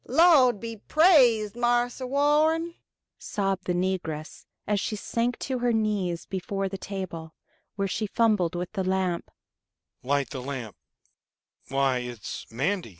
[0.07, 2.73] "Lawd be praised, Marse Warren,"
[3.19, 7.35] sobbed the negress, as she sank to her knees before the table,
[7.75, 9.29] where she fumbled with the lamp.
[10.01, 10.75] "Light the lamp